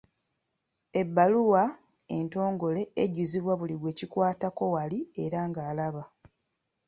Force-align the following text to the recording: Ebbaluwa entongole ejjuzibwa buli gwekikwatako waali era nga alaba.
Ebbaluwa 1.01 1.63
entongole 2.17 2.81
ejjuzibwa 3.03 3.53
buli 3.59 3.75
gwekikwatako 3.81 4.63
waali 4.73 4.99
era 5.23 5.39
nga 5.49 5.61
alaba. 5.69 6.03